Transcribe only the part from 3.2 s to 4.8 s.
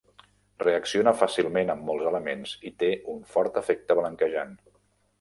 fort efecte blanquejant.